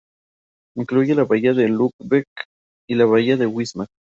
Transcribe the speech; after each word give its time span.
Incluye 0.77 1.13
la 1.13 1.25
bahía 1.25 1.53
de 1.53 1.69
Lübeck 1.69 2.25
y 2.89 2.95
la 2.95 3.05
bahía 3.05 3.37
de 3.37 3.45
Wismar. 3.45 3.85